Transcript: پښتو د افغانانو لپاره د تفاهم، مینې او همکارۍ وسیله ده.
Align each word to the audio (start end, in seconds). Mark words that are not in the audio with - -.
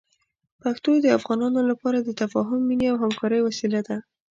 پښتو 0.61 0.91
د 1.01 1.05
افغانانو 1.17 1.61
لپاره 1.69 1.97
د 2.01 2.09
تفاهم، 2.21 2.61
مینې 2.67 2.87
او 2.91 2.97
همکارۍ 3.03 3.39
وسیله 3.43 3.81
ده. 3.87 3.97